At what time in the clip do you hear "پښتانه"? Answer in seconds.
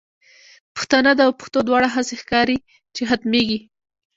0.75-1.11